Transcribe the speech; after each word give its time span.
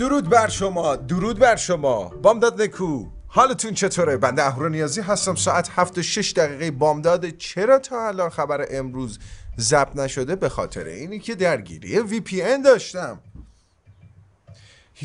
درود 0.00 0.28
بر 0.28 0.48
شما 0.48 0.96
درود 0.96 1.38
بر 1.38 1.56
شما. 1.56 2.08
بامداد 2.08 2.62
نکو. 2.62 3.06
حالتون 3.26 3.74
چطوره؟ 3.74 4.16
بنده 4.16 4.42
اهورا 4.42 4.68
نیازی 4.68 5.00
هستم. 5.00 5.34
ساعت 5.34 5.70
هفت 5.74 5.98
و 5.98 6.02
شش 6.02 6.32
دقیقه 6.32 6.70
بامداد. 6.70 7.28
چرا 7.28 7.78
تا 7.78 8.08
الان 8.08 8.30
خبر 8.30 8.66
امروز 8.70 9.18
ضبط 9.58 9.96
نشده؟ 9.96 10.36
به 10.36 10.48
خاطر 10.48 10.84
اینی 10.84 11.18
که 11.18 11.34
درگیری 11.34 11.98
VPN 11.98 12.62
داشتم. 12.62 13.20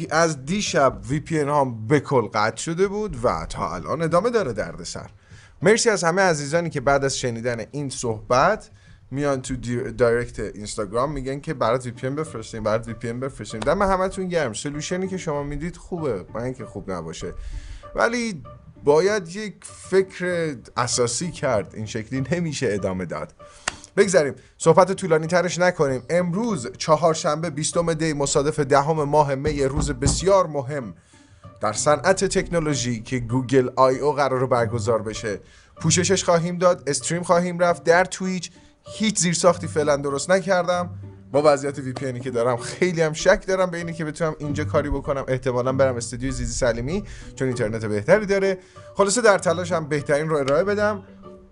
از 0.10 0.46
دیشب 0.46 1.00
VPN 1.10 1.50
هم 1.50 1.88
به 1.88 2.00
کل 2.00 2.28
قطع 2.28 2.58
شده 2.58 2.88
بود 2.88 3.26
و 3.26 3.46
تا 3.50 3.76
الان 3.76 4.02
ادامه 4.02 4.30
داره 4.30 4.54
دردسر. 4.54 5.10
مرسی 5.62 5.90
از 5.90 6.04
همه 6.04 6.22
عزیزانی 6.22 6.70
که 6.70 6.82
بعد 6.82 7.06
از 7.06 7.18
شنیدن 7.18 7.66
این 7.72 7.90
صحبت 7.90 8.70
میان 9.16 9.42
تو 9.42 9.56
direct 9.92 10.40
اینستاگرام 10.40 11.12
میگن 11.12 11.40
که 11.40 11.54
برات 11.54 11.86
وی 11.86 11.92
پی 11.92 12.08
ان 12.08 12.16
بفرستیم 12.16 12.64
برات 12.64 12.88
وی 12.88 12.94
پی 12.94 13.10
ان 13.10 13.20
بفرستیم. 13.20 13.60
دم 13.60 13.82
همتون 13.82 14.28
گرم. 14.28 14.54
solution 14.54 15.02
ی 15.02 15.08
که 15.08 15.18
شما 15.18 15.44
می‌دید 15.44 15.78
خوبه. 15.78 16.24
با 16.24 16.44
اینکه 16.44 16.66
خوب 16.66 16.92
نباشه. 16.92 17.34
ولی 17.96 18.44
باید 18.84 19.36
یک 19.36 19.56
فکر 19.62 20.56
اساسی 20.78 21.32
کرد. 21.32 21.76
این 21.76 21.86
شکلی 21.86 22.24
نمیشه 22.32 22.68
ادامه 22.72 23.06
داد. 23.06 23.34
بگذاریم. 23.98 24.34
صحبت 24.58 24.92
طولانی 24.92 25.28
ترش 25.28 25.60
نکنیم. 25.60 26.04
امروز 26.10 26.72
چهارشنبه 26.78 27.50
20 27.50 27.94
دی 27.94 28.14
مصادف 28.14 28.60
دهم 28.60 29.04
ماه 29.04 29.36
می 29.36 29.64
روز 29.64 29.92
بسیار 29.92 30.48
مهم 30.48 30.94
در 31.62 31.74
صنعت 31.74 32.26
تکنولوژی 32.26 33.02
که 33.02 33.20
گوگل 33.20 33.70
آی 33.76 34.00
او 34.00 34.12
قراره 34.12 34.46
برگزار 34.46 35.02
بشه. 35.02 35.40
پوششش 35.76 36.24
خواهیم 36.24 36.58
داد. 36.58 36.90
stream 36.90 37.24
خواهیم 37.24 37.60
رفت. 37.60 37.84
در 37.84 38.06
تویچ 38.06 38.52
هیچ 38.88 39.20
زیرساختی 39.20 39.68
فعلا 39.68 39.96
درست 39.98 40.32
نکردم. 40.32 40.90
با 41.32 41.42
وضعیت 41.46 41.80
VPN 41.80 41.94
ی 41.94 42.20
که 42.20 42.32
دارم 42.32 42.58
خیلی 42.58 43.02
هم 43.02 43.14
شک 43.14 43.48
دارم 43.48 43.70
به 43.70 43.78
اینی 43.78 43.94
که 43.94 44.06
بتونم 44.06 44.36
اینجا 44.40 44.64
کاری 44.64 44.90
بکنم. 44.90 45.26
احتمالا 45.28 45.74
برم 45.74 45.96
استودیو 45.96 46.32
زیزی 46.32 46.54
سلیمی 46.54 47.04
چون 47.36 47.48
اینترنت 47.48 47.86
بهتری 47.86 48.26
داره. 48.26 48.58
خلاصه 48.96 49.22
در 49.22 49.38
تلاشم 49.38 49.86
بهترین 49.86 50.30
رو 50.30 50.38
ارائه 50.38 50.64
بدم. 50.64 51.04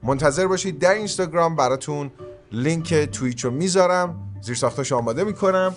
منتظر 0.03 0.47
باشید 0.47 0.79
در 0.79 0.93
اینستاگرام 0.93 1.55
براتون 1.55 2.11
لینک 2.51 2.93
تویچ 2.93 3.45
رو 3.45 3.51
می‌ذارم. 3.51 4.29
زیر 4.41 4.55
ساختاش 4.55 4.91
آماده 4.91 5.23
می‌کنم. 5.23 5.75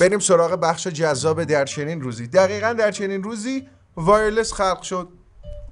بریم 0.00 0.18
سراغ 0.18 0.60
بخش 0.60 0.86
جذاب 0.86 1.44
در 1.44 1.64
چنین 1.64 2.00
روزی. 2.00 2.26
دقیقا 2.26 2.72
در 2.72 2.90
چنین 2.90 3.22
روزی 3.22 3.68
wireless 3.96 4.52
خلق 4.52 4.82
شد. 4.82 5.08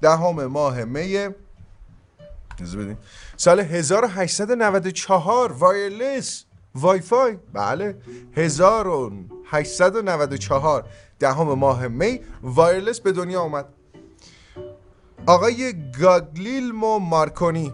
دهم 0.01 0.47
ماه 0.47 0.85
می 0.85 1.29
بدین. 2.63 2.97
سال 3.37 3.61
1894 3.61 5.53
wireless 5.53 6.45
وای 6.75 7.01
فای 7.01 7.39
بله 7.53 7.99
1894 8.33 10.85
دهم 11.19 11.55
ماه 11.55 11.89
می 11.89 12.21
وایرلس 12.43 13.01
به 13.01 13.13
دنیا 13.13 13.41
آمد 13.41 13.69
آقای 15.27 15.75
گاگلیلمو 16.01 16.99
مارکونی 16.99 17.73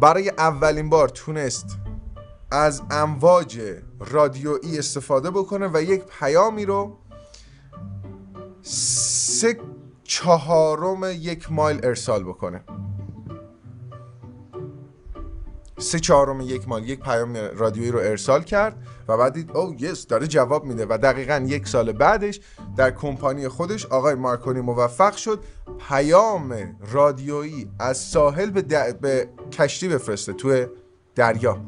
برای 0.00 0.28
اولین 0.28 0.88
بار 0.88 1.08
تونست 1.08 1.66
از 2.50 2.82
امواج 2.90 3.60
رادیویی 4.00 4.78
استفاده 4.78 5.30
بکنه 5.30 5.70
و 5.74 5.82
یک 5.82 6.02
پیامی 6.20 6.64
رو 6.64 6.98
سه 8.62 9.60
چهارم 10.04 11.00
یک 11.04 11.52
مایل 11.52 11.86
ارسال 11.86 12.24
بکنه. 12.24 12.64
سه 15.78 15.98
چهارم 15.98 16.40
یک 16.40 16.68
مایل 16.68 16.88
یک 16.88 17.00
پیام 17.00 17.36
رادیویی 17.36 17.90
رو 17.90 17.98
ارسال 17.98 18.42
کرد 18.42 18.76
و 19.08 19.16
بعد 19.16 19.32
دید 19.32 19.50
او 19.56 19.74
یس 19.78 20.06
داره 20.06 20.26
جواب 20.26 20.64
میده 20.64 20.86
و 20.86 20.98
دقیقا 21.02 21.44
یک 21.46 21.68
سال 21.68 21.92
بعدش 21.92 22.40
در 22.76 22.90
کمپانی 22.90 23.48
خودش 23.48 23.86
آقای 23.86 24.14
مارکونی 24.14 24.60
موفق 24.60 25.16
شد 25.16 25.44
پیام 25.88 26.76
رادیویی 26.92 27.70
از 27.78 27.98
ساحل 27.98 28.50
به, 28.50 28.92
به 29.00 29.28
کشتی 29.52 29.88
بفرسته 29.88 30.32
توی 30.32 30.66
دریا. 31.14 31.60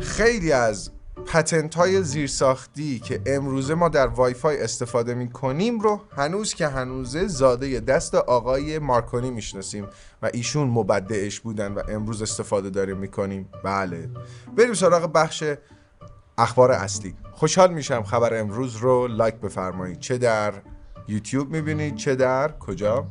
خیلی 0.00 0.52
از 0.52 0.90
پتنت 1.32 1.74
های 1.74 2.02
زیرساختی 2.02 2.98
که 2.98 3.20
امروزه 3.26 3.74
ما 3.74 3.88
در 3.88 4.06
وای 4.06 4.34
فای 4.34 4.62
استفاده 4.62 5.14
می 5.14 5.30
کنیم 5.30 5.80
رو 5.80 6.00
هنوز 6.16 6.54
که 6.54 6.68
هنوزه 6.68 7.26
زاده 7.26 7.80
دست 7.80 8.14
آقای 8.14 8.78
مارکونی 8.78 9.30
می‌شناسیم 9.30 9.86
و 10.22 10.30
ایشون 10.32 10.68
مبدعش 10.68 11.40
بودن 11.40 11.72
و 11.72 11.82
امروز 11.88 12.22
استفاده 12.22 12.70
داریم 12.70 12.96
می‌کنیم. 12.96 13.48
بله. 13.64 14.10
بریم 14.56 14.74
سراغ 14.74 15.12
بخش 15.12 15.44
اخبار 16.38 16.72
اصلی. 16.72 17.14
خوشحال 17.32 17.72
میشم 17.72 18.02
خبر 18.02 18.40
امروز 18.40 18.76
رو 18.76 19.06
لایک 19.06 19.34
بفرمایید. 19.34 19.98
چه 19.98 20.18
در 20.18 20.54
یوتیوب 21.08 21.50
می‌بینید 21.50 21.94
چه 21.94 22.14
در 22.14 22.58
کجا؟ 22.58 23.06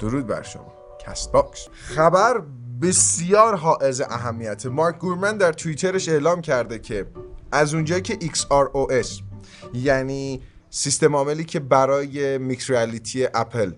درود 0.00 0.26
بر 0.26 0.42
شما. 0.42 0.72
کست 1.06 1.32
باکس. 1.32 1.68
خبر 1.72 2.42
بسیار 2.82 3.56
حائز 3.56 4.00
اهمیت 4.00 4.66
مارک 4.66 4.98
گورمن 4.98 5.36
در 5.36 5.52
توییترش 5.52 6.08
اعلام 6.08 6.40
کرده 6.40 6.78
که 6.78 7.06
از 7.52 7.74
اونجایی 7.74 8.02
که 8.02 8.14
XROS 8.14 9.22
یعنی 9.74 10.42
سیستم 10.70 11.16
عاملی 11.16 11.44
که 11.44 11.60
برای 11.60 12.38
mixed 12.38 12.70
reality 12.70 13.28
اپل 13.34 13.72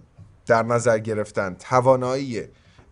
در 0.47 0.63
نظر 0.63 0.99
گرفتن 0.99 1.55
توانایی 1.55 2.43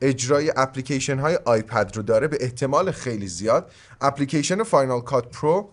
اجرای 0.01 0.53
اپلیکیشن 0.57 1.19
های 1.19 1.39
آیپد 1.45 1.97
رو 1.97 2.03
داره 2.03 2.29
به 2.29 2.39
احتمال 2.41 2.91
خیلی 2.91 3.27
زیاد 3.27 3.73
اپلیکیشن 4.01 4.63
فاینال 4.63 5.01
کات 5.01 5.37
پرو 5.37 5.71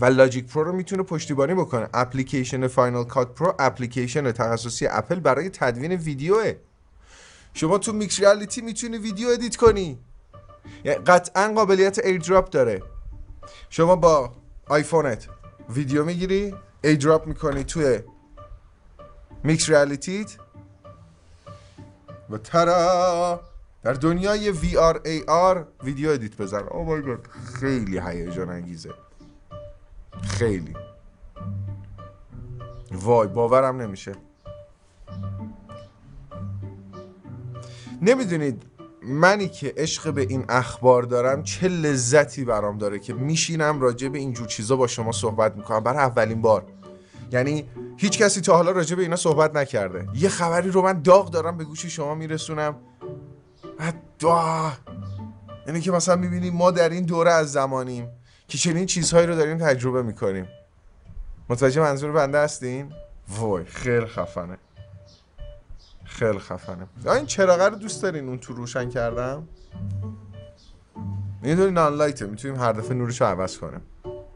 و 0.00 0.04
لاجیک 0.04 0.46
پرو 0.46 0.64
رو 0.64 0.72
می‌تونه 0.72 1.02
پشتیبانی 1.02 1.54
بکنه. 1.54 1.88
اپلیکیشن 1.94 2.66
فاینال 2.66 3.04
کات 3.04 3.34
پرو 3.34 3.54
اپلیکیشن 3.58 4.32
تخصصی 4.32 4.86
اپل 4.86 5.20
برای 5.20 5.50
تدوین 5.50 5.92
ویدیوه. 5.92 6.54
شما 7.54 7.78
تو 7.78 7.92
mixed 7.92 8.20
reality 8.20 8.60
می‌تونی 8.60 8.98
ویدیو 8.98 9.28
edit 9.28 9.56
کنی. 9.56 9.98
یعنی 10.84 10.98
قطعا 10.98 11.52
قابلیت 11.54 11.98
ایردراپ 11.98 12.50
داره. 12.50 12.82
شما 13.70 13.96
با 13.96 14.32
آیفونت 14.68 15.28
ویدیو 15.68 16.04
می‌گیری 16.04 16.54
ایردراپ 16.84 17.26
می‌کنی 17.26 17.64
توی 17.64 17.98
mixed 19.44 19.68
reality 19.68 20.21
ت. 20.21 20.36
و 22.30 22.38
ترا 22.38 23.40
در 23.82 23.92
دنیای 23.92 24.50
VR 24.50 25.00
AR 25.04 25.66
ویدیو 25.82 26.10
edit 26.10 26.36
بزن. 26.36 26.62
oh 26.62 26.84
my 26.84 27.02
God 27.02 27.26
خیلی 27.60 28.00
هیجان 28.00 28.50
انگیزه 28.50 28.94
خیلی. 30.22 30.74
وای 32.92 33.28
باورم 33.28 33.82
نمیشه. 33.82 34.12
نمی‌دونید 38.02 38.62
منی 39.02 39.48
که 39.48 39.74
عشق 39.76 40.12
به 40.12 40.20
این 40.20 40.44
اخبار 40.48 41.02
دارم 41.02 41.42
چه 41.42 41.68
لذتی 41.68 42.44
برام 42.44 42.78
داره 42.78 42.98
که 42.98 43.14
میشینم 43.14 43.80
راجع 43.80 44.08
به 44.08 44.18
اینجور 44.18 44.46
چیزا 44.46 44.76
با 44.76 44.86
شما 44.86 45.12
صحبت 45.12 45.56
می‌کنم. 45.56 45.80
برای 45.80 45.98
اولین 45.98 46.42
بار. 46.42 46.64
یعنی 47.32 47.68
هیچ 47.96 48.18
کسی 48.18 48.40
تا 48.40 48.56
حالا 48.56 48.70
راجع 48.70 48.96
به 48.96 49.02
اینا 49.02 49.16
صحبت 49.16 49.56
نکرده. 49.56 50.08
یه 50.14 50.28
خبری 50.28 50.70
رو 50.70 50.82
من 50.82 51.02
داغ 51.02 51.30
دارم 51.30 51.56
به 51.56 51.64
گوش 51.64 51.86
شما 51.86 52.14
میرسونم. 52.14 52.76
آه. 54.24 54.78
یعنی 55.66 55.80
که 55.80 55.90
مثلا 55.90 56.16
می‌بینیم 56.16 56.54
ما 56.54 56.70
در 56.70 56.88
این 56.88 57.04
دوره 57.04 57.30
از 57.30 57.52
زمانیم 57.52 58.08
که 58.48 58.58
چنین 58.58 58.86
چیزهایی 58.86 59.26
رو 59.26 59.34
داریم 59.34 59.58
تجربه 59.58 60.02
می‌کنیم. 60.02 60.48
متوجه 61.48 61.80
منظور 61.80 62.12
بنده 62.12 62.38
هستین؟ 62.38 62.92
وای 63.28 63.64
خیلی 63.64 64.06
خفنه. 64.06 64.58
خیلی 66.20 66.38
خفنه. 66.38 66.86
این 67.06 67.26
چراغه 67.26 67.68
رو 67.68 67.76
دوست 67.76 68.02
دارین 68.02 68.28
اون 68.28 68.38
تو 68.38 68.54
روشن 68.54 68.88
کردم 68.88 69.48
می‌دونی 71.42 71.70
نان 71.70 71.94
لایته 71.94 72.26
می‌تونیم 72.26 72.60
هر 72.60 72.72
دفعه 72.72 72.94
نورش 72.94 73.20
رو 73.20 73.26
عوض 73.26 73.58
کنیم. 73.58 73.80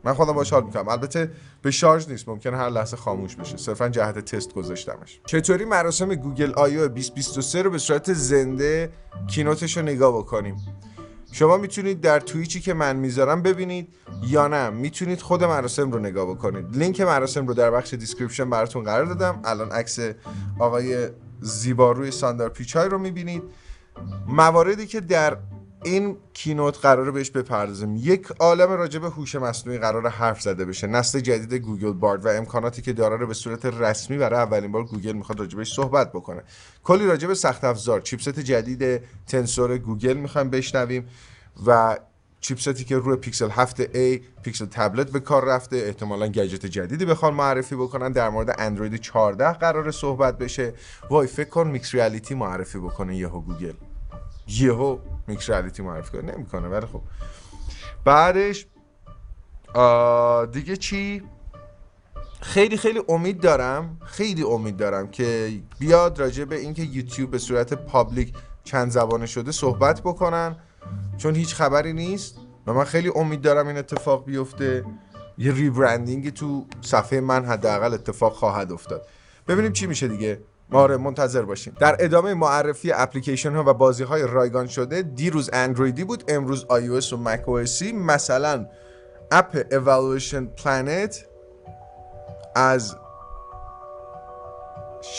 من 0.04 0.14
خودم 0.14 0.32
باش 0.32 0.52
حال 0.52 0.64
می‌کنم. 0.64 0.88
البته 0.88 1.30
به 1.62 1.70
شارژ 1.70 2.08
نیست 2.08 2.28
ممکنه 2.28 2.56
هر 2.56 2.68
لحظه 2.70 2.96
خاموش 2.96 3.36
بشه. 3.36 3.56
صرفا 3.56 3.88
جهت 3.88 4.18
تست 4.18 4.54
گذاشتمش. 4.54 5.20
چطوری 5.26 5.64
مراسم 5.64 6.14
گوگل 6.14 6.52
آی 6.52 6.76
او 6.76 6.88
2023 6.88 7.62
رو 7.62 7.70
به 7.70 7.78
صورت 7.78 8.12
زنده 8.12 8.92
keynote 9.26 9.65
ش 9.65 9.76
رو 9.76 9.82
نگاه 9.82 10.18
بکنیم؟ 10.18 10.56
شما 11.32 11.56
می‌تونید 11.56 12.00
در 12.00 12.20
تویچی 12.20 12.60
که 12.60 12.74
من 12.74 12.96
می‌ذارم 12.96 13.42
ببینید 13.42 13.94
یا 14.26 14.48
نه. 14.48 14.70
می‌تونید 14.70 15.20
خود 15.20 15.44
مراسم 15.44 15.90
رو 15.90 15.98
نگاه 15.98 16.26
بکنید. 16.26 16.76
لینک 16.76 17.00
مراسم 17.00 17.46
رو 17.46 17.54
در 17.54 17.70
بخش 17.70 17.94
description 17.94 18.50
براتون 18.50 18.84
قرار 18.84 19.04
دادم. 19.06 19.40
الان 19.44 19.70
عکس 19.70 19.98
آقای 20.58 21.08
زیباروی 21.44 22.10
ساندار 22.10 22.48
پیچای 22.48 22.88
رو 22.88 22.98
می‌بینید. 22.98 23.42
مواردی 24.26 24.86
که 24.86 25.00
در 25.00 25.36
این 25.84 26.16
keynote 26.32 26.78
قراره 26.78 27.10
بهش 27.10 27.30
بپردازیم. 27.30 27.96
یک 27.96 28.26
عالم 28.38 28.70
راجع 28.70 28.98
به 28.98 29.08
هوش 29.08 29.34
مصنوعی 29.34 29.78
قرار 29.78 30.08
حرف 30.08 30.40
زده 30.40 30.64
بشه. 30.64 30.86
نسل 30.86 31.20
جدید 31.20 31.54
گوگل 31.54 31.92
بارد 31.92 32.26
و 32.26 32.28
امکاناتی 32.28 32.82
که 32.82 32.92
داره 32.92 33.16
رو 33.16 33.26
به 33.26 33.34
صورت 33.34 33.66
رسمی 33.66 34.18
برای 34.18 34.40
اولین 34.40 34.72
بار 34.72 34.84
گوگل 34.84 35.12
می‌خواد 35.12 35.40
راجع 35.40 35.64
صحبت 35.64 36.12
بکنه. 36.12 36.42
کلی 36.84 37.06
راجع 37.06 37.28
به 37.28 37.34
سخت 37.34 37.64
افزار 37.64 38.00
chipset 38.00 38.40
جدید 38.40 39.02
تنسور 39.26 39.78
گوگل 39.78 40.14
می‌خوایم 40.14 40.50
بشنویم 40.50 41.08
و 41.66 41.98
chipset 42.44 42.79
ی 42.79 42.84
که 42.84 42.98
روی 42.98 43.16
پیکسل 43.16 43.48
7A 43.48 44.22
پیکسل 44.42 44.66
تبلت 44.66 45.10
به 45.10 45.20
کار 45.20 45.44
رفته. 45.44 45.76
احتمالا 45.76 46.26
گجت 46.28 46.66
جدیدی 46.66 47.04
بخوان 47.04 47.34
معرفی 47.34 47.76
بکنن. 47.76 48.12
در 48.12 48.28
مورد 48.28 48.54
اندروید 48.58 48.96
14 48.96 49.52
قرار 49.52 49.90
صحبت 49.90 50.38
بشه. 50.38 50.74
وای 51.10 51.26
فکر 51.26 51.48
کن 51.48 51.66
mixed 51.68 51.94
reality 51.94 52.34
معرفی 52.34 52.78
بکنه 52.78 53.16
یهو 53.16 53.40
گوگل. 53.40 53.72
یهو 54.48 54.98
mixed 55.26 55.50
reality 55.50 55.82
معرفی 55.82 56.10
کنه. 56.10 56.32
نمی‌کنه 56.36 56.68
ولی 56.68 56.86
خب. 56.86 57.02
بعدش 58.04 58.66
دیگه 60.52 60.76
چی؟ 60.76 61.22
خیلی 62.40 62.76
خیلی 62.76 63.02
امید 63.08 63.40
دارم 63.40 63.98
خیلی 64.04 64.42
امید 64.42 64.76
دارم 64.76 65.10
که 65.10 65.52
بیاد 65.78 66.20
راجع 66.20 66.44
به 66.44 66.56
اینکه 66.56 66.82
یوتیوب 66.82 67.30
به 67.30 67.38
صورت 67.38 67.74
public 67.74 68.34
چند 68.64 68.90
زبانه 68.90 69.26
شده 69.26 69.52
صحبت 69.52 70.00
بکنن. 70.00 70.56
چون 71.16 71.34
هیچ 71.34 71.54
خبری 71.54 71.92
نیست 71.92 72.36
و 72.66 72.72
من 72.72 72.84
خیلی 72.84 73.12
امید 73.14 73.40
دارم 73.40 73.68
این 73.68 73.76
اتفاق 73.76 74.24
بیفته. 74.24 74.84
یه 75.38 75.52
rebranding 75.52 76.32
تو 76.32 76.66
صفحه 76.80 77.20
من 77.20 77.44
حداقل 77.44 77.94
اتفاق 77.94 78.32
خواهد 78.32 78.72
افتاد. 78.72 79.06
ببینیم 79.48 79.72
چی 79.72 79.86
میشه 79.86 80.08
دیگه. 80.08 80.40
آره 80.72 80.96
منتظر 80.96 81.42
باشیم. 81.42 81.76
در 81.80 81.96
ادامه 82.00 82.34
معرفی 82.34 82.92
اپلیکیشن 82.92 83.52
ها 83.52 83.64
و 83.66 83.74
بازی 83.74 84.02
های 84.04 84.22
رایگان 84.22 84.66
شده 84.66 85.02
دیروز 85.02 85.50
اندرویدی 85.52 86.04
بود 86.04 86.24
امروز 86.28 86.64
iOS 86.64 87.12
و 87.12 87.16
مک 87.16 87.48
مثلا 87.94 88.66
اپ 89.30 89.62
Evolution 89.70 90.62
Planet 90.62 91.16
از 92.54 92.96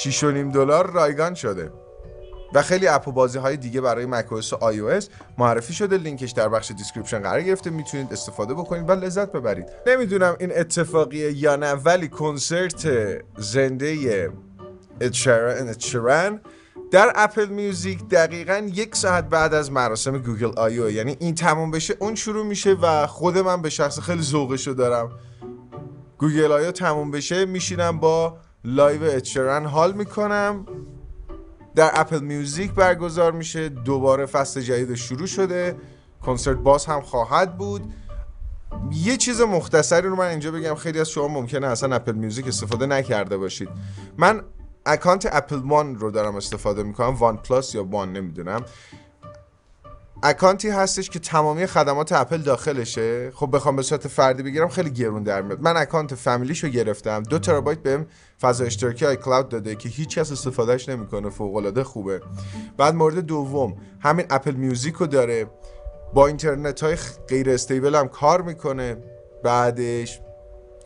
6.5 0.04 0.24
دلار 0.54 0.92
رایگان 0.92 1.34
شده. 1.34 1.72
و 2.54 2.62
خیلی 2.62 2.88
اپ 2.88 3.08
و 3.08 3.12
بازی 3.12 3.40
های 3.40 3.58
دیگه 3.58 3.82
برای 3.82 4.06
macOS 4.06 4.54
و 4.54 4.72
iOS 4.72 5.06
معرفی 5.38 5.74
شده. 5.74 5.98
لینکش 5.98 6.32
در 6.32 6.50
بخش 6.50 6.72
description 6.72 7.20
قرار 7.20 7.42
گرفته. 7.42 7.70
می‌تونید 7.70 8.14
استفاده 8.14 8.54
بکنید 8.54 8.90
و 8.90 8.92
لذت 8.92 9.32
ببرید. 9.32 9.66
نمی‌دونم 9.88 10.36
این 10.40 10.52
اتفاقیه 10.56 11.32
یا 11.32 11.56
نه 11.56 11.72
ولی 11.74 12.08
کنسرت 12.08 12.88
زنده 13.38 14.30
اد 15.02 15.25
شیرن 15.25 16.42
در 16.92 17.12
اپل 17.16 17.46
میوزیک 17.46 18.10
دقیقا 18.10 18.70
یک 18.74 18.96
ساعت 18.96 19.30
بعد 19.30 19.54
از 19.54 19.72
مراسم 19.72 20.18
گوگل 20.18 20.60
آی 20.60 20.81
او 20.81 20.92
یعنی 20.92 21.18
این 21.20 21.36
تموم 21.36 21.72
بشه 21.72 21.96
اون 22.00 22.16
شروع 22.16 22.46
میشه 22.46 22.74
و 22.82 23.08
خود 23.08 23.38
من 23.38 23.62
به 23.62 23.70
شخص 23.70 24.00
خیلی 24.00 24.22
ذوقشو 24.22 24.72
دارم. 24.72 25.12
گوگل 26.18 26.52
آی 26.52 26.65
او 26.65 26.72
تموم 26.72 27.12
بشه 27.12 27.46
میشینم 27.46 28.00
با 28.00 28.38
live 28.64 29.04
اد 29.04 29.14
شیرن 29.14 29.66
حال 29.66 29.94
می‌کنم. 29.94 30.66
در 31.76 31.92
اپل 31.94 32.20
میوزیک 32.20 32.72
برگزار 32.72 33.32
میشه. 33.32 33.70
دوباره 33.70 34.26
فصل 34.26 34.62
جدید 34.62 34.96
شروع 34.96 35.28
شده. 35.28 35.76
کنسرت 36.22 36.58
باز 36.58 36.86
هم 36.86 37.02
خواهد 37.02 37.58
بود. 37.58 37.94
یه 38.92 39.18
چیز 39.18 39.42
مختصری 39.42 40.08
رو 40.08 40.16
من 40.16 40.28
اینجا 40.28 40.52
بگم. 40.52 40.76
خیلی 40.76 41.00
از 41.00 41.10
شما 41.10 41.28
ممکنه 41.28 41.68
اصلا 41.68 41.96
اپل 41.96 42.12
میوزیک 42.12 42.48
استفاده 42.48 42.86
نکرده 42.86 43.38
باشید. 43.38 43.70
من 44.18 44.42
اکانت 44.86 45.30
اپل 45.32 45.56
وان 45.56 45.96
رو 45.96 46.12
دارم 46.12 46.36
استفاده 46.36 46.84
می‌کنم. 46.84 47.16
وان 47.16 47.38
پلاس 47.38 47.76
یا 47.76 47.84
وان 47.84 48.14
نمی‌دونم. 48.14 48.62
اکانتی 50.28 50.70
هستش 50.70 51.10
که 51.10 51.20
تمامی 51.20 51.66
خدمات 51.66 52.12
اپل 52.12 52.38
داخلشه. 52.38 53.32
خب 53.32 53.56
بخوام 53.56 53.76
به 53.76 53.82
صورت 53.82 54.08
فردی 54.08 54.44
بگیرم 54.44 54.70
خیلی 54.70 54.90
گرون 54.90 55.24
در 55.24 55.42
میاد. 55.42 55.62
من 55.62 55.78
اکانت 55.78 56.16
family 56.16 56.52
ش 56.52 56.64
رو 56.64 56.70
گرفتم. 56.70 57.24
دو 57.24 57.40
ترابایت 57.40 57.80
بهم 57.80 58.06
فضا 58.42 58.64
اشتراکی 58.64 59.06
آی 59.06 59.16
کلاود 59.16 59.50
داده 59.50 59.76
که 59.76 59.90
هیچ 59.90 60.20
کس 60.20 60.32
استفادهش 60.32 60.90
نمی‌کنه. 60.90 61.30
فوق 61.30 61.56
العاده 61.56 61.84
خوبه. 61.84 62.22
بعد 62.78 62.96
مورد 62.96 63.20
دوم 63.20 63.78
همین 64.00 64.26
اپل 64.30 64.52
میوزیک 64.52 64.96
رو 64.96 65.08
داره. 65.08 65.46
با 66.14 66.28
اینترنت 66.28 66.84
های 66.84 66.98
غیر 67.28 67.50
stable 67.50 67.96
هم 67.96 68.08
کار 68.08 68.42
می‌کنه. 68.42 68.98
بعدش 69.44 70.20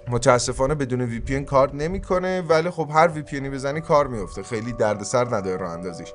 متاسفانه 0.09 0.75
بدون 0.75 1.01
VPN 1.01 1.43
کار 1.43 1.75
نمی‌کنه 1.75 2.41
ولی 2.41 2.69
خب 2.69 2.89
هر 2.93 3.07
VPN 3.07 3.39
بزنی 3.49 3.81
کار 3.81 4.07
میفته 4.07 4.43
خیلی 4.43 4.73
دردسر 4.73 5.35
نداره 5.35 5.57
راه 5.57 5.71
اندازیش. 5.71 6.13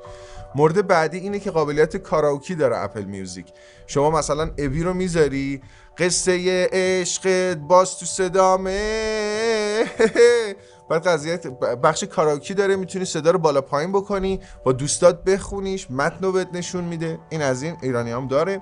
مورد 0.55 0.87
بعدی 0.87 1.19
اینه 1.19 1.38
که 1.38 1.50
قابلیت 1.50 1.96
karaoke 1.97 2.55
داره 2.55 2.79
Apple 2.79 3.05
Music. 3.05 3.47
شما 3.87 4.11
مثلا 4.11 4.50
ابی 4.58 4.82
رو 4.82 4.94
می‌ذاری 4.94 5.62
قصه 5.99 6.69
عشق 6.73 7.55
باز 7.55 7.99
تو 7.99 8.06
صدامه. 8.06 9.85
بعد 10.90 11.06
قضیه 11.06 11.37
بخش 11.82 12.05
karaoke 12.05 12.55
داره 12.55 12.76
می‌تونی 12.76 13.05
صدا 13.05 13.31
رو 13.31 13.38
بالا 13.38 13.61
پایین 13.61 13.93
بکنی 13.93 14.40
با 14.64 14.73
دوستات 14.73 15.25
بخونیش 15.25 15.90
متن 15.90 16.25
رو 16.25 16.44
نشون 16.52 16.85
میده. 16.85 17.19
این 17.31 17.43
از 17.43 17.62
این 17.62 17.76
ایرانی 17.82 18.11
هم 18.11 18.29
داره. 18.29 18.61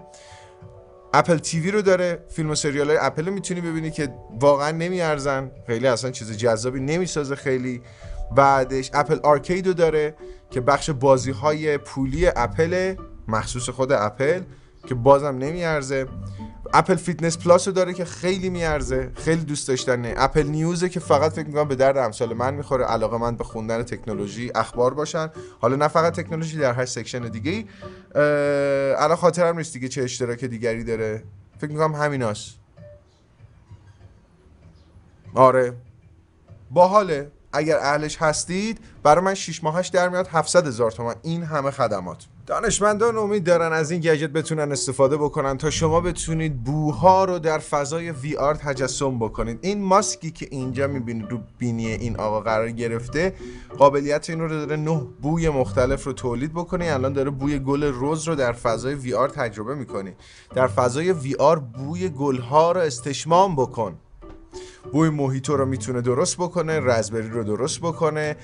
Apple 1.15 1.39
TV 1.39 1.71
رو 1.71 1.83
داره 1.83 2.25
فیلم 2.29 2.51
و 2.51 2.55
سریال 2.55 2.89
های 2.89 2.99
اپل 3.01 3.27
رو 3.27 3.33
می‌تونی 3.33 3.61
ببینی 3.61 3.91
که 3.91 4.15
واقعا 4.41 4.71
نمیارزن. 4.71 5.51
خیلی 5.67 5.87
اصلا 5.87 6.11
چیز 6.11 6.37
جذابی 6.37 6.81
نمی‌سازه 6.81 7.35
خیلی. 7.35 7.83
بعدش 8.37 8.91
Apple 8.95 9.19
Arcade 9.23 9.67
رو 9.67 9.73
داره 9.73 10.15
که 10.51 10.61
بخش 10.61 10.91
بازی 10.91 11.31
های 11.31 11.79
پولی 11.79 12.27
اپل 12.27 12.95
مخصوص 13.29 13.69
خود 13.69 13.93
اپل. 13.93 14.41
که 14.87 14.95
بازم 14.95 15.39
نمیارزه. 15.39 16.07
Apple 16.75 16.95
Fitness 16.95 17.39
Plus 17.39 17.69
رو 17.69 17.75
داره 17.75 17.95
که 17.95 18.05
خیلی 18.05 18.51
میارزه. 18.51 19.11
خیلی 19.15 19.45
دوست 19.45 19.69
داشتنه. 19.69 20.15
Apple 20.17 20.43
News 20.43 20.80
ه 20.80 20.89
که 20.89 21.01
فقط 21.01 21.33
فکر 21.33 21.47
می‌کنم 21.47 21.69
به 21.69 21.75
درد 21.75 21.97
امثال 21.97 22.35
من 22.35 22.55
می‌خوره. 22.55 22.85
علاقه 22.85 23.19
من 23.19 23.37
به 23.37 23.45
خوندن 23.45 23.83
تکنولوژی 23.83 24.53
اخبار 24.55 24.95
باشن. 24.95 25.31
حالا 25.61 25.77
نه 25.77 25.89
فقط 25.89 26.15
تکنولوژی 26.15 26.59
در 26.59 26.73
هر 26.73 26.85
section 26.85 27.29
دیگه 27.29 27.51
ای 27.51 27.67
الان 28.95 29.17
خاطرم 29.17 29.59
نیست 29.59 29.73
دیگه 29.73 29.89
چه 29.89 30.03
اشتراک 30.03 30.45
دیگری 30.45 30.85
داره. 30.85 31.23
فکر 31.59 31.71
می‌کنم 31.71 31.95
همیناست. 31.95 32.55
آره. 35.35 35.73
باحاله. 36.71 37.31
اگر 37.53 37.77
اهلش 37.77 38.17
هستید 38.17 38.79
برای 39.03 39.25
من 39.25 39.35
6 39.35 39.65
ماهش 39.65 39.89
در 39.89 40.09
میاد 40.09 40.29
700 40.29 40.67
هزار 40.67 40.91
تومن. 40.91 41.15
این 41.23 41.43
همه 41.43 41.71
خدمات. 41.71 42.27
دانشمندان 42.47 43.17
امید 43.17 43.45
دارن 43.45 43.73
از 43.73 43.91
این 43.91 44.01
گجت 44.01 44.31
بتونن 44.31 44.73
استفاده 44.73 45.17
بکنن 45.17 45.59
تا 45.59 45.71
شما 45.71 46.01
بتونید 46.01 46.65
بوها 46.65 47.25
رو 47.25 47.39
در 47.39 47.59
فضای 47.59 48.11
وی 48.11 48.37
آر 48.37 48.55
تجسم 48.55 49.19
بکنید. 49.19 49.59
این 49.63 49.83
ماسکی 49.83 50.31
که 50.31 50.49
اینجا 50.51 50.87
می‌بینید 50.87 51.31
رو 51.31 51.39
بینی 51.59 51.87
این 51.87 52.17
آقا 52.17 52.41
قرار 52.41 52.71
گرفته 52.71 53.35
قابلیت 53.79 54.31
این 54.31 54.41
رو 54.41 54.49
داره 54.49 54.77
نه 54.77 55.07
بوی 55.23 55.49
مختلف 55.49 56.05
رو 56.05 56.13
تولید 56.13 56.53
بکنه. 56.53 56.93
الان 56.93 57.13
داره 57.13 57.31
بوی 57.31 57.59
گل 57.59 57.85
روز 57.85 58.29
رو 58.29 58.35
در 58.35 58.53
فضای 58.53 58.95
وی 58.95 59.15
آر 59.15 59.29
تجربه 59.29 59.75
می‌کنی 59.75 60.13
در 60.55 60.67
فضای 60.67 61.13
VR 61.13 61.59
بوی 61.59 62.09
گل 62.09 62.39
ها 62.39 62.73
رو 62.73 62.81
استشمام 62.81 63.57
بکن. 63.57 63.95
بوی 64.93 65.09
موهیتو 65.09 65.57
رو 65.57 65.67
می‌تونه 65.67 66.01
درست 66.01 66.37
بکنه 66.37 66.81
raspberry 66.81 67.29
رو 67.29 67.45
درست 67.45 67.81
بکنه 67.81 68.37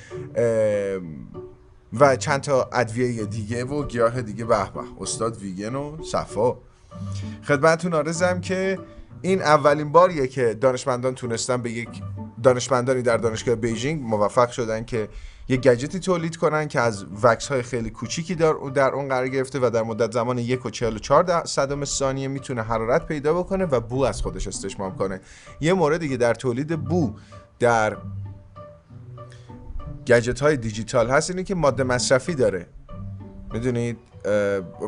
و 1.92 2.16
چند 2.16 2.40
تا 2.40 2.68
ادویه 2.72 3.24
دیگه 3.24 3.64
و 3.64 3.86
گیاه 3.86 4.22
دیگه 4.22 4.44
به 4.44 4.56
استاد 5.00 5.36
ویگن 5.36 5.74
و 5.74 6.04
صفا. 6.04 6.56
خدمتتون 7.44 7.94
عرضم 7.94 8.40
که 8.40 8.78
این 9.22 9.42
اولین 9.42 9.92
باریه 9.92 10.26
که 10.26 10.54
دانشمندان 10.54 11.14
تونستن 11.14 11.62
به 11.62 11.70
یک 11.70 11.88
دانشمندانی 12.42 13.02
در 13.02 13.16
دانشگاه 13.16 13.54
Beijing 13.54 14.02
موفق 14.02 14.50
شدن 14.50 14.84
که 14.84 15.08
یک 15.48 15.60
گجتی 15.60 15.98
تولید 15.98 16.36
کنن 16.36 16.68
که 16.68 16.80
از 16.80 17.04
wax 17.22 17.48
های 17.48 17.62
خیلی 17.62 17.90
کوچیکی 17.90 18.34
در, 18.34 18.52
در 18.74 18.90
اون 18.90 19.08
قرار 19.08 19.28
گرفته 19.28 19.58
و 19.58 19.70
در 19.70 19.82
مدت 19.82 20.12
زمان 20.12 20.38
یک 20.38 20.66
و 20.66 20.70
چهل 20.70 20.96
و 20.96 20.98
چهار 20.98 21.44
صدم 21.44 21.84
ثانیه 21.84 22.28
می‌تونه 22.28 22.62
حرارت 22.62 23.06
پیدا 23.06 23.34
بکنه 23.34 23.64
و 23.64 23.80
بو 23.80 24.02
از 24.02 24.22
خودش 24.22 24.48
استشمام 24.48 24.96
کنه. 24.96 25.20
یه 25.60 25.72
مورد 25.72 26.00
دیگه 26.00 26.16
در 26.16 26.34
تولید 26.34 26.84
بو 26.84 27.14
در 27.58 27.96
گجت 30.08 30.40
های 30.40 30.56
دیجیتال 30.56 31.10
هست 31.10 31.30
اینه 31.30 31.42
که 31.42 31.54
ماده 31.54 31.82
مصرفی 31.84 32.34
داره. 32.34 32.66
می‌دونید؟ 33.52 33.98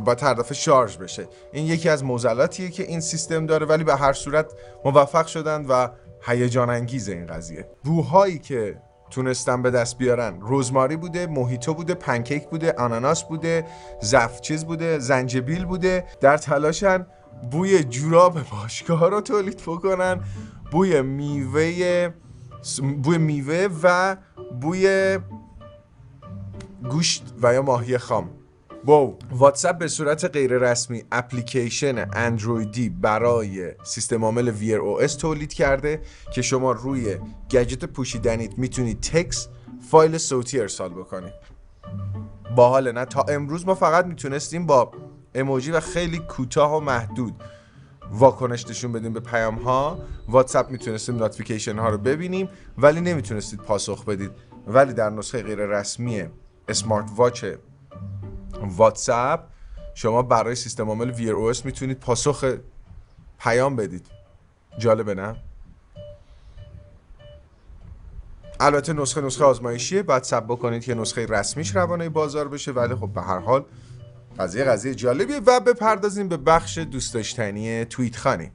با 0.05 0.15
تردافه 0.15 0.55
شارژ 0.55 0.97
بشه. 0.97 1.29
این 1.53 1.67
یکی 1.67 1.89
از 1.89 2.05
موزلاتیه 2.05 2.71
که 2.71 2.83
این 2.83 3.01
سیستم 3.01 3.47
داره 3.47 3.67
ولی 3.67 3.85
به 3.85 3.97
هر 3.97 4.13
صورت 4.13 4.53
موفق 4.85 5.27
شدن 5.27 5.67
و 5.67 5.89
هیجان 6.23 6.71
انگیز 6.71 7.09
این 7.09 7.27
قضیه. 7.27 7.67
بوهایی 7.85 8.39
که 8.39 8.81
تونستن 9.11 9.63
به 9.63 9.71
دست 9.71 9.99
بیارن 9.99 10.41
روزماری 10.41 10.97
بوده 10.97 11.27
موهیتو 11.27 11.75
بوده 11.75 11.95
پنکیک 11.95 12.49
بوده 12.49 12.73
آناناس 12.73 13.25
بوده 13.25 13.65
زفچیز 14.01 14.65
بوده 14.65 14.99
زنجبیل 14.99 15.65
بوده 15.65 16.05
در 16.21 16.37
تلاشن 16.37 17.07
بوی 17.51 17.85
جوراب 17.85 18.39
باشگاه 18.51 19.11
رو 19.11 19.21
تولید 19.21 19.63
بکنن 19.67 20.21
بوی 20.71 21.03
میوه 21.03 22.11
بوی 23.03 23.19
میوه 23.19 23.69
و 23.83 24.17
بوی 24.61 25.19
گوشت 26.91 27.35
و 27.43 27.55
یا 27.55 27.63
ماهی 27.63 27.99
خام. 27.99 28.31
wow. 28.85 29.19
واتساپ 29.31 29.79
به 29.79 29.89
صورت 29.89 30.25
غیر 30.25 30.59
رسمی 30.59 31.05
اپلیکیشن 31.13 32.09
اندرویدی 32.13 32.89
برای 32.89 33.73
سیستم 33.83 34.25
عامل 34.25 34.49
Wear 34.49 34.79
OS 34.79 35.15
تولید 35.15 35.53
کرده 35.53 36.03
که 36.33 36.43
شما 36.43 36.73
روی 36.73 37.17
گجت 37.51 37.85
پوشیدنیت 37.85 38.59
می‌تونید 38.59 39.01
تکس 39.01 39.49
فایل 39.91 40.19
صوتی 40.19 40.61
ارسال 40.61 40.91
بکنید. 40.91 41.33
باحال 42.57 42.93
نه؟ 42.93 43.05
تا 43.05 43.23
امروز 43.29 43.67
ما 43.67 43.75
فقط 43.75 44.07
می‌تونستیم 44.07 44.67
با 44.67 44.93
اموجی 45.35 45.71
و 45.71 45.81
خیلی 45.81 46.19
کوتاه 46.19 46.77
و 46.77 46.81
محدود 46.81 47.35
واکنش 48.11 48.67
نشون 48.67 48.93
بدیم 48.93 49.13
به 49.13 49.21
پیام 49.21 49.55
ها 49.55 49.99
واتساپ 50.29 50.71
می‌تونستیم 50.71 51.17
notification 51.17 51.79
ها 51.79 51.89
رو 51.89 51.99
ببینیم 51.99 52.49
ولی 52.79 53.01
نمی‌تونستید 53.01 53.61
پاسخ 53.61 54.05
بدید. 54.05 54.31
ولی 54.67 54.93
در 54.93 55.11
نسخه 55.11 55.43
غیر 55.43 55.59
رسمی 55.59 56.25
smart 56.69 57.11
watch 57.17 57.45
واتساپ 58.63 59.41
شما 59.95 60.23
برای 60.23 60.55
سیستم 60.55 60.89
عامل 60.89 61.11
Wear 61.11 61.33
OS 61.33 61.53
می‌تونید 61.65 62.01
پاسخ 62.01 62.55
پیام 63.39 63.77
بدید. 63.77 64.07
جالبه 64.79 65.15
نه؟ 65.15 65.37
البته 68.61 68.93
نسخه 68.93 69.21
نسخه 69.21 69.45
آزمایشیه. 69.45 70.03
بعد 70.03 70.23
سب 70.23 70.45
بکنید 70.45 70.85
که 70.85 70.95
نسخه 70.95 71.27
رسمیش 71.27 71.77
روانه 71.77 72.09
بازار 72.09 72.49
بشه. 72.49 72.73
ولی 72.73 72.95
خب 72.95 73.09
به 73.09 73.23
هر 73.23 73.39
حال 73.39 73.65
قضیه 74.41 74.65
قضیه 74.65 74.95
جالبیه 74.95 75.41
و 75.47 75.61
بپردازیم 75.61 76.29
به 76.29 76.37
بخش 76.37 76.79
دوست 76.79 77.15
داشتنی 77.15 77.85
توییت 77.85 78.17
خانی. 78.17 78.51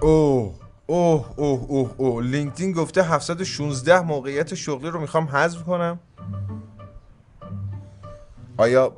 اوه 0.00 0.54
اوه 0.86 1.26
اوه 1.36 1.64
اوه 1.68 1.94
اوه. 1.96 2.24
لینکدین 2.24 2.72
گفته 2.72 3.02
716 3.02 4.00
موقعیت 4.00 4.54
شغلی 4.54 4.90
رو 4.90 5.00
می‌خوام 5.00 5.24
حذف 5.24 5.62
کنم. 5.62 5.98
آیا 8.56 8.92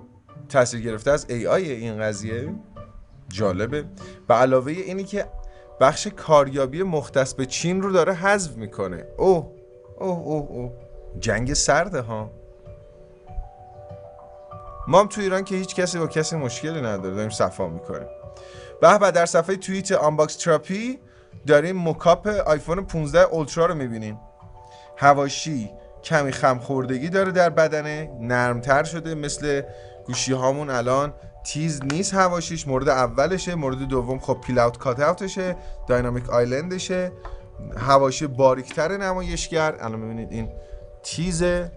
تاثیر 0.49 0.81
گرفته 0.81 1.11
از 1.11 1.27
ای 1.29 1.47
آی 1.47 1.71
این 1.71 2.01
قضیه؟ 2.01 2.55
جالبه. 3.29 3.85
به 4.29 4.35
علاوه 4.35 4.73
اینی 4.73 5.05
که 5.05 5.27
بخش 5.81 6.07
کاریابی 6.07 6.83
مختص 6.83 7.35
به 7.35 7.47
چین 7.47 7.83
رو 7.83 7.93
داره 7.93 8.15
حذف 8.15 8.57
می‌کنه. 8.57 9.05
اوه 9.19 9.53
اوه 9.99 10.19
اوه 10.19 10.51
اوه. 10.51 10.73
جنگ 11.21 11.55
سرده 11.55 12.01
ها. 12.01 12.31
ما 14.89 15.01
هم 15.01 15.07
تو 15.07 15.21
ایران 15.21 15.45
که 15.45 15.55
هیچ 15.55 15.75
کسی 15.75 15.99
با 15.99 16.07
کسی 16.07 16.37
مشکلی 16.37 16.81
نداره 16.81 17.15
داریم 17.15 17.31
صفا 17.31 17.69
می‌کنیم. 17.69 18.09
به 18.81 19.11
در 19.11 19.27
صفحه 19.27 19.57
توییت 19.57 19.93
Unbox 19.93 20.37
Therapy 20.37 20.99
داریم 21.47 21.89
mockup 21.89 22.27
آیفون 22.27 22.85
15 22.85 23.21
Ultra 23.21 23.67
رو 23.67 23.75
می‌بینیم 23.75 24.21
حواشی 24.97 25.71
کمی 26.05 26.33
خمخوردگی 26.33 27.09
داره 27.09 27.33
در 27.33 27.51
بدنه 27.51 28.11
نرمتر 28.21 28.85
شده 28.85 29.15
مثل 29.15 29.63
گوشی 30.07 30.33
هامون 30.33 30.71
الان. 30.71 31.15
تیز 31.45 31.83
نیست 31.85 32.15
حواشیش 32.15 32.69
مورد 32.69 32.89
اولشه 32.89 33.55
مورد 33.55 33.79
دوم 33.79 34.19
خب 34.19 34.39
pill 34.47 34.59
out 34.59 34.79
cutout 34.79 35.01
شه 35.01 35.57
Dynamic 35.89 36.31
Island 36.31 36.80
شه. 36.80 37.13
حواشی 37.77 38.27
باریکتر 38.27 38.97
نمایشگر 38.97 39.77
الان 39.81 40.03
ببینید 40.03 40.33
این 40.33 40.53
تیزه 41.03 41.73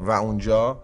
و 0.00 0.10
اونجا 0.10 0.80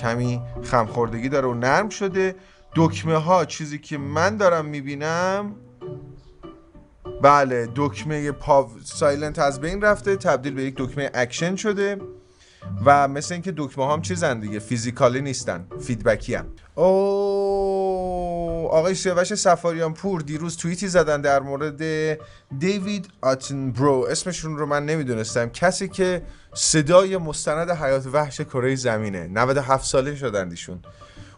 کمی 0.00 0.40
خمخوردگی 0.62 1.28
داره 1.28 1.48
و 1.48 1.54
نرم 1.54 1.88
شده. 1.88 2.34
دکمه 2.76 3.16
ها 3.16 3.44
چیزی 3.44 3.78
که 3.78 3.98
من 3.98 4.36
دارم 4.36 4.64
می‌بینم 4.64 5.54
بله 7.22 7.68
دکمه 7.76 8.32
power 8.32 8.70
silent 8.84 9.38
از 9.38 9.60
بین 9.60 9.82
رفته 9.82 10.16
تبدیل 10.16 10.54
به 10.54 10.62
یک 10.62 10.74
دکمه 10.76 11.10
اکشن 11.14 11.56
شده 11.56 11.98
و 12.84 13.08
مثل 13.08 13.34
اینکه 13.34 13.52
دکمه 13.56 13.92
هم 13.92 14.02
چیزن 14.02 14.40
دیگه 14.40 14.58
فیزیکالی 14.58 15.20
نیستن 15.20 15.66
فیدبکی 15.80 16.34
هم 16.34 16.46
او 16.74 17.39
آقای 18.70 18.94
سیاوش 18.94 19.34
سفاریان 19.34 19.94
پور 19.94 20.20
دیروز 20.20 20.56
توییتی 20.56 20.88
زدن 20.88 21.20
در 21.20 21.40
مورد 21.40 21.82
دیوید 22.58 23.08
برو 23.74 24.06
اسمشون 24.10 24.58
رو 24.58 24.66
من 24.66 24.86
نمی‌دونستم. 24.86 25.48
کسی 25.48 25.88
که 25.88 26.22
صدای 26.54 27.16
مستند 27.16 27.70
حیات 27.70 28.06
وحش 28.06 28.40
کره 28.40 28.74
زمینه. 28.74 29.26
97 29.26 29.84
ساله 29.84 30.16
شدن 30.16 30.50
ایشون. 30.50 30.82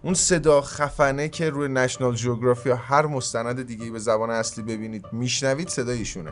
اون 0.03 0.15
صدا 0.15 0.61
خفنه 0.61 1.29
که 1.29 1.51
روی 1.51 1.69
نشنال 1.69 2.15
جیوگرافی 2.15 2.69
یا 2.69 2.77
هر 2.77 3.07
مستند 3.07 3.67
دیگه 3.67 3.91
به 3.91 3.99
زبان 3.99 4.31
اصلی 4.31 4.65
ببینید 4.65 5.07
میشنوید 5.13 5.69
صدایشونه 5.69 6.31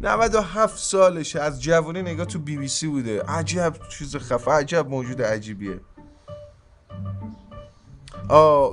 97 0.00 0.78
سالشه. 0.78 1.40
از 1.40 1.62
جوانی 1.62 2.02
نگاه 2.02 2.26
تو 2.26 2.38
بی 2.38 2.56
بی 2.56 2.68
سی 2.68 2.86
بوده. 2.86 3.22
عجب 3.22 3.74
چیز 3.88 4.16
خفه 4.16 4.50
عجب 4.50 4.88
موجود 4.88 5.22
عجیبیه. 5.22 5.80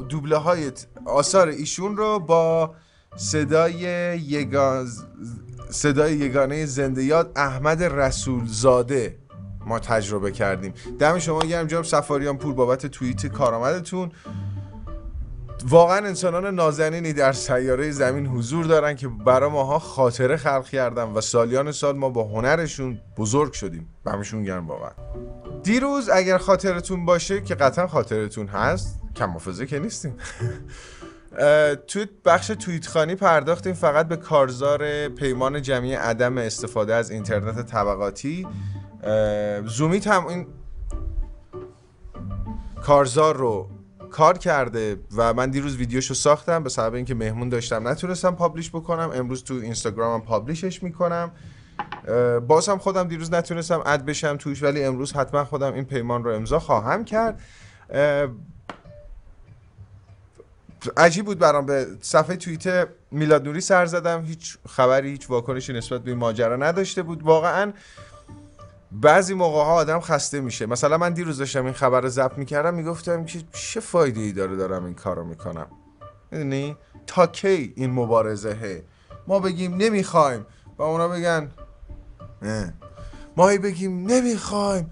دوبله 0.10 0.38
های 0.38 0.72
آثار 1.06 1.48
ایشون 1.48 1.98
رو 1.98 2.20
با 2.20 2.76
صدای 3.16 3.74
یگان 4.20 4.88
صدای 5.70 6.14
یگانه 6.16 6.66
زنده 6.66 7.04
یاد 7.04 7.32
احمد 7.36 7.84
رسول 7.84 8.46
زاده 8.46 9.18
ما 9.66 9.80
تجربه 9.80 10.32
کردیم. 10.32 10.74
دم 11.00 11.20
شما 11.20 11.40
گرم 11.40 11.68
جناب 11.68 11.84
سفاریان 11.84 12.38
پور 12.38 12.54
بابت 12.54 12.86
توییت 12.86 13.26
کارآمدتون. 13.26 14.12
واقعا 15.66 15.98
انسانان 15.98 16.56
نازنینی 16.56 17.14
در 17.14 17.34
سیاره 17.34 17.92
زمین 17.92 18.28
حضور 18.28 18.66
دارن 18.66 18.96
که 18.96 19.08
برای 19.08 19.50
ماها 19.50 19.80
خاطره 19.80 20.38
خلق 20.38 20.66
کردن 20.66 21.04
و 21.04 21.22
سالیان 21.22 21.72
سال 21.72 21.98
ما 21.98 22.10
با 22.10 22.24
هنرشون 22.24 23.00
بزرگ 23.18 23.54
شدیم 23.54 23.90
همشون 24.06 24.44
گرم 24.44 24.68
واقعا. 24.68 24.92
دیروز 25.64 26.10
اگر 26.10 26.38
خاطرتون 26.38 27.06
باشه 27.06 27.42
که 27.42 27.56
قطعا 27.56 27.88
خاطرتون 27.88 28.48
هست 28.48 29.00
کم 29.16 29.30
حافظه 29.30 29.66
که 29.66 29.80
نیستیم. 29.80 30.18
توی 31.88 32.08
بخش 32.26 32.48
توییت 32.48 32.88
خانی 32.88 33.16
پرداختیم 33.16 33.74
فقط 33.74 34.08
به 34.08 34.16
کارزار 34.16 35.08
پیمان 35.08 35.62
جمعی 35.62 35.94
عدم 35.94 36.38
استفاده 36.38 36.96
از 36.96 37.12
اینترنت 37.12 37.66
طبقاتی. 37.66 38.48
زومیت 39.66 40.08
هم 40.08 40.28
این 40.28 40.48
کارزار 42.82 43.36
رو 43.36 43.70
کار 44.10 44.38
کرده 44.38 45.00
و 45.16 45.34
من 45.34 45.50
دیروز 45.50 45.76
ویدیوشو 45.76 46.14
ساختم 46.14 46.64
به 46.64 46.70
سبب 46.70 46.94
اینکه 46.94 47.16
مهمون 47.16 47.50
داشتم. 47.50 47.88
نتونستم 47.88 48.36
پابلیش 48.36 48.70
بکنم. 48.70 49.12
امروز 49.14 49.44
تو 49.44 49.54
اینستاگرامم 49.54 50.22
پابلیشش 50.22 50.84
می‌کنم. 50.84 51.32
باز 52.48 52.70
هم 52.70 52.78
خودم 52.78 53.08
دیروز 53.08 53.34
نتونستم 53.34 53.84
اد 53.86 54.06
بشم 54.06 54.38
توش 54.38 54.64
ولی 54.64 54.84
امروز 54.84 55.14
حتما 55.14 55.46
خودم 55.46 55.74
این 55.74 55.86
پیمان 55.86 56.24
رو 56.24 56.36
امضا 56.36 56.60
خواهم 56.60 57.06
کرد. 57.06 57.42
عجیب 60.98 61.26
بود 61.26 61.40
برام. 61.40 61.66
به 61.66 61.88
صفحه 62.02 62.36
توییت 62.36 62.88
میلاد 63.12 63.46
نوری 63.46 63.62
سر 63.62 63.86
زدم. 63.86 64.26
هیچ 64.26 64.58
خبری 64.70 65.10
هیچ 65.10 65.30
واکنشی 65.30 65.74
نسبت 65.74 66.02
به 66.02 66.12
این 66.12 66.20
ماجرا 66.20 66.56
نداشته 66.56 67.04
بود. 67.04 67.24
واقعا 67.24 67.74
بعضی 68.92 69.34
موقع 69.34 69.64
ها 69.64 69.74
آدم 69.74 70.00
خسته 70.00 70.40
میشه. 70.40 70.66
مثلا 70.66 70.98
من 70.98 71.14
دیروز 71.14 71.38
داشتم 71.38 71.66
این 71.66 71.74
خبر 71.74 72.02
رو 72.02 72.10
ضبط 72.10 72.38
می‌کردم 72.38 72.74
می‌گفتم 72.74 73.26
که 73.26 73.40
چه 73.54 73.80
فایده 73.80 74.22
ای 74.22 74.32
داره 74.32 74.56
دارم 74.56 74.86
این 74.86 74.94
کارو 74.94 75.24
می‌کنم. 75.24 75.68
می‌دونی؟ 76.32 76.78
تا 77.08 77.28
کی 77.28 77.74
این 77.76 77.92
مبارزه 77.92 78.84
ما 79.28 79.40
بگیم 79.40 79.76
نمی‌خوایم. 79.76 80.46
و 80.78 80.84
اونا 80.84 81.08
بگن 81.08 81.52
نه. 82.42 82.74
ما 83.38 83.46
بگیم 83.46 84.08
نمی‌خوایم. 84.08 84.92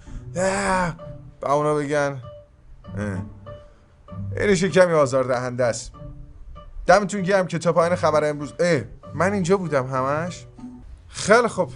و 1.41 1.47
اونا 1.47 1.75
بگن 1.75 2.21
اینش 4.37 4.63
کمی 4.63 4.93
آزار 4.93 5.23
دهنده 5.23 5.63
است. 5.63 5.91
دمتون 6.85 7.21
گرم 7.21 7.47
که 7.47 7.59
تا 7.59 7.73
پایین 7.73 7.95
خبر 7.95 8.29
امروز. 8.29 8.53
اه 8.59 8.81
من 9.13 9.33
اینجا 9.33 9.57
بودم 9.57 9.87
همش. 9.87 10.45
خیلی 11.07 11.47
خوب. 11.47 11.71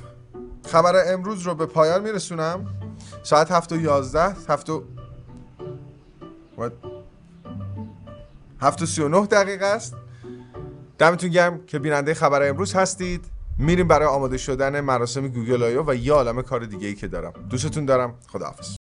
خبر 0.71 1.13
امروز 1.13 1.41
رو 1.41 1.55
به 1.55 1.65
پایان 1.65 2.01
میرسونم. 2.01 2.65
ساعت 3.23 3.51
هفت 3.51 3.71
و 3.71 3.81
یازده 3.81 4.35
هفت 4.49 4.69
و 4.69 4.83
هفت 8.61 8.81
و 8.81 8.85
سی 8.85 9.01
و 9.01 9.07
نه 9.07 9.25
دقیقه 9.25 9.65
است. 9.65 9.95
دمتون 10.97 11.29
گرم 11.29 11.65
که 11.65 11.79
بیننده 11.79 12.13
خبر 12.13 12.49
امروز 12.49 12.73
هستید. 12.73 13.25
میریم 13.57 13.87
برای 13.87 14.07
آماده 14.07 14.37
شدن 14.37 14.79
مراسم 14.79 15.27
گوگل 15.27 15.63
آیو 15.63 15.83
و 15.87 15.95
یه 15.95 16.13
عالم 16.13 16.41
کار 16.41 16.65
دیگه 16.65 16.87
ای 16.87 16.95
که 16.95 17.07
دارم. 17.07 17.33
دوستتون 17.49 17.85
دارم. 17.85 18.15
خداحافظ. 18.27 18.77